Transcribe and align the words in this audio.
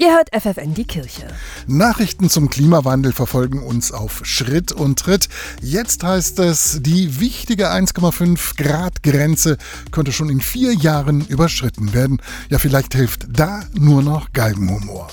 Ihr 0.00 0.12
hört 0.12 0.30
FFN 0.32 0.74
die 0.74 0.84
Kirche. 0.84 1.26
Nachrichten 1.66 2.30
zum 2.30 2.50
Klimawandel 2.50 3.12
verfolgen 3.12 3.64
uns 3.64 3.90
auf 3.90 4.20
Schritt 4.22 4.70
und 4.70 5.00
Tritt. 5.00 5.28
Jetzt 5.60 6.04
heißt 6.04 6.38
es, 6.38 6.78
die 6.82 7.18
wichtige 7.18 7.72
1,5 7.72 8.56
Grad 8.56 9.02
Grenze 9.02 9.58
könnte 9.90 10.12
schon 10.12 10.30
in 10.30 10.40
vier 10.40 10.72
Jahren 10.72 11.26
überschritten 11.26 11.94
werden. 11.94 12.22
Ja, 12.48 12.60
vielleicht 12.60 12.94
hilft 12.94 13.26
da 13.28 13.64
nur 13.74 14.04
noch 14.04 14.32
Galgenhumor. 14.32 15.08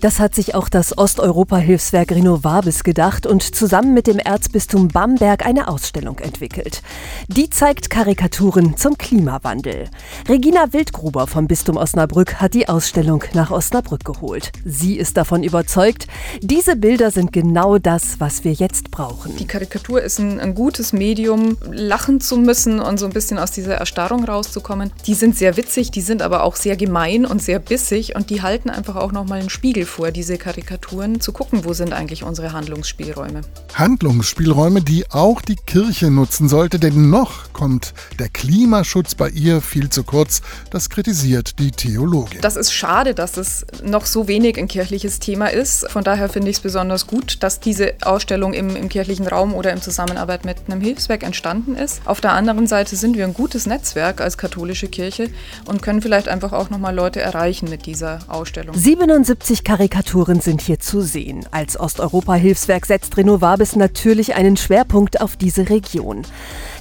Das 0.00 0.18
hat 0.18 0.34
sich 0.34 0.54
auch 0.54 0.70
das 0.70 0.96
Osteuropa-Hilfswerk 0.96 2.10
Renovabis 2.12 2.84
gedacht 2.84 3.26
und 3.26 3.42
zusammen 3.42 3.92
mit 3.92 4.06
dem 4.06 4.18
Erzbistum 4.18 4.88
Bamberg 4.88 5.44
eine 5.44 5.68
Ausstellung 5.68 6.18
entwickelt. 6.20 6.82
Die 7.28 7.50
zeigt 7.50 7.90
Karikaturen 7.90 8.78
zum 8.78 8.96
Klimawandel. 8.96 9.88
Regina 10.28 10.72
Wildgruber 10.72 11.26
vom 11.26 11.46
Bistum 11.46 11.76
Osnabrück 11.76 12.36
hat 12.36 12.54
die 12.54 12.68
Ausstellung 12.68 13.24
nach 13.34 13.50
Osnabrück 13.50 14.04
geholt. 14.04 14.52
Sie 14.64 14.96
ist 14.96 15.18
davon 15.18 15.42
überzeugt, 15.42 16.06
diese 16.40 16.76
Bilder 16.76 17.10
sind 17.10 17.32
genau 17.32 17.78
das, 17.78 18.20
was 18.20 18.42
wir 18.44 18.52
jetzt 18.52 18.90
brauchen. 18.90 19.36
Die 19.36 19.46
Karikatur 19.46 20.00
ist 20.00 20.18
ein, 20.18 20.40
ein 20.40 20.54
gutes 20.54 20.94
Medium, 20.94 21.58
lachen 21.70 22.20
zu 22.20 22.38
müssen 22.38 22.80
und 22.80 22.98
so 22.98 23.06
ein 23.06 23.12
bisschen 23.12 23.38
aus 23.38 23.50
dieser 23.50 23.74
Erstarrung 23.74 24.24
rauszukommen. 24.24 24.92
Die 25.06 25.14
sind 25.14 25.36
sehr 25.36 25.56
witzig, 25.58 25.90
die 25.90 26.00
sind 26.00 26.22
aber 26.22 26.42
auch 26.44 26.56
sehr 26.56 26.76
gemein 26.76 27.26
und 27.26 27.42
sehr 27.42 27.58
bissig 27.58 28.16
und 28.16 28.30
die 28.30 28.42
halten 28.42 28.70
einfach 28.70 28.96
auch 28.96 29.12
nochmal 29.12 29.40
einen 29.40 29.50
Spiegel 29.60 29.84
vor, 29.84 30.10
diese 30.10 30.38
Karikaturen, 30.38 31.20
zu 31.20 31.32
gucken, 31.32 31.66
wo 31.66 31.74
sind 31.74 31.92
eigentlich 31.92 32.22
unsere 32.22 32.54
Handlungsspielräume. 32.54 33.42
Handlungsspielräume, 33.74 34.80
die 34.80 35.04
auch 35.10 35.42
die 35.42 35.56
Kirche 35.56 36.10
nutzen 36.10 36.48
sollte, 36.48 36.78
denn 36.78 37.10
noch 37.10 37.49
kommt 37.52 37.94
der 38.18 38.28
Klimaschutz 38.28 39.14
bei 39.14 39.28
ihr 39.28 39.60
viel 39.60 39.90
zu 39.90 40.04
kurz. 40.04 40.42
Das 40.70 40.90
kritisiert 40.90 41.58
die 41.58 41.70
Theologin. 41.70 42.40
Das 42.40 42.56
ist 42.56 42.72
schade, 42.72 43.14
dass 43.14 43.36
es 43.36 43.66
noch 43.82 44.06
so 44.06 44.28
wenig 44.28 44.58
ein 44.58 44.68
kirchliches 44.68 45.18
Thema 45.18 45.46
ist. 45.46 45.90
Von 45.90 46.04
daher 46.04 46.28
finde 46.28 46.50
ich 46.50 46.56
es 46.56 46.62
besonders 46.62 47.06
gut, 47.06 47.42
dass 47.42 47.60
diese 47.60 47.94
Ausstellung 48.02 48.52
im, 48.52 48.76
im 48.76 48.88
kirchlichen 48.88 49.26
Raum 49.26 49.54
oder 49.54 49.72
in 49.72 49.80
Zusammenarbeit 49.82 50.44
mit 50.44 50.58
einem 50.68 50.80
Hilfswerk 50.80 51.22
entstanden 51.22 51.76
ist. 51.76 52.02
Auf 52.04 52.20
der 52.20 52.32
anderen 52.32 52.66
Seite 52.66 52.96
sind 52.96 53.16
wir 53.16 53.24
ein 53.24 53.34
gutes 53.34 53.66
Netzwerk 53.66 54.20
als 54.20 54.38
katholische 54.38 54.88
Kirche 54.88 55.30
und 55.66 55.82
können 55.82 56.02
vielleicht 56.02 56.28
einfach 56.28 56.52
auch 56.52 56.70
nochmal 56.70 56.94
Leute 56.94 57.20
erreichen 57.20 57.68
mit 57.68 57.86
dieser 57.86 58.20
Ausstellung. 58.28 58.76
77 58.76 59.64
Karikaturen 59.64 60.40
sind 60.40 60.62
hier 60.62 60.78
zu 60.78 61.00
sehen. 61.00 61.46
Als 61.50 61.78
Osteuropa-Hilfswerk 61.78 62.86
setzt 62.86 63.16
Renovabis 63.16 63.76
natürlich 63.76 64.34
einen 64.34 64.56
Schwerpunkt 64.56 65.20
auf 65.20 65.36
diese 65.36 65.68
Region. 65.68 66.24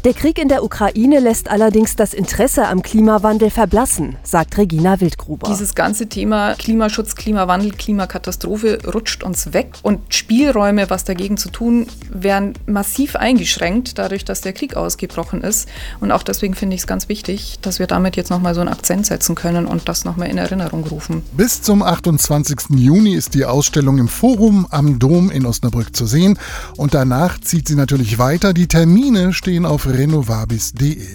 Der 0.05 0.13
Krieg 0.13 0.39
in 0.39 0.47
der 0.47 0.63
Ukraine 0.63 1.19
lässt 1.19 1.51
allerdings 1.51 1.97
das 1.97 2.13
Interesse 2.13 2.69
am 2.69 2.81
Klimawandel 2.81 3.49
verblassen, 3.49 4.15
sagt 4.23 4.57
Regina 4.57 5.01
Wildgruber. 5.01 5.49
Dieses 5.49 5.75
ganze 5.75 6.07
Thema 6.07 6.53
Klimaschutz, 6.53 7.15
Klimawandel, 7.15 7.71
Klimakatastrophe 7.71 8.77
rutscht 8.93 9.23
uns 9.23 9.51
weg 9.51 9.73
und 9.81 9.99
Spielräume, 10.07 10.89
was 10.89 11.03
dagegen 11.03 11.35
zu 11.35 11.49
tun, 11.49 11.85
werden 12.09 12.53
massiv 12.65 13.17
eingeschränkt, 13.17 13.97
dadurch, 13.97 14.23
dass 14.23 14.39
der 14.39 14.53
Krieg 14.53 14.77
ausgebrochen 14.77 15.41
ist. 15.41 15.67
Und 15.99 16.13
auch 16.13 16.23
deswegen 16.23 16.53
finde 16.55 16.75
ich 16.75 16.83
es 16.83 16.87
ganz 16.87 17.09
wichtig, 17.09 17.59
dass 17.61 17.79
wir 17.79 17.87
damit 17.87 18.15
jetzt 18.15 18.29
nochmal 18.29 18.55
so 18.55 18.61
einen 18.61 18.69
Akzent 18.69 19.05
setzen 19.05 19.35
können 19.35 19.65
und 19.65 19.89
das 19.89 20.05
nochmal 20.05 20.29
in 20.29 20.37
Erinnerung 20.37 20.85
rufen. 20.85 21.23
Bis 21.33 21.61
zum 21.61 21.83
28. 21.83 22.69
Juni 22.69 23.15
ist 23.15 23.33
die 23.33 23.43
Ausstellung 23.43 23.97
im 23.97 24.07
Forum 24.07 24.65
am 24.69 24.97
Dom 24.97 25.29
in 25.29 25.45
Osnabrück 25.45 25.93
zu 25.93 26.05
sehen 26.05 26.39
und 26.77 26.93
danach 26.93 27.37
zieht 27.41 27.67
sie 27.67 27.75
natürlich 27.75 28.17
weiter. 28.17 28.53
Die 28.53 28.67
Termine 28.67 29.33
stehen 29.33 29.65
auf 29.65 29.88
renovabis.de. 29.89 31.07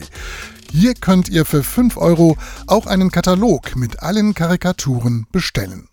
Hier 0.70 0.94
könnt 0.94 1.28
ihr 1.28 1.44
für 1.44 1.62
5 1.62 1.96
Euro 1.96 2.36
auch 2.66 2.86
einen 2.86 3.10
Katalog 3.10 3.76
mit 3.76 4.02
allen 4.02 4.34
Karikaturen 4.34 5.26
bestellen. 5.30 5.88